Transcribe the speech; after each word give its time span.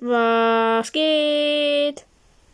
Was 0.00 0.92
geht? 0.92 2.06